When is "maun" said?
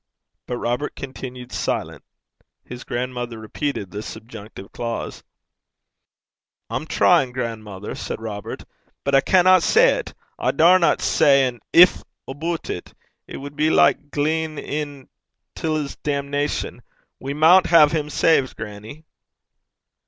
17.35-17.65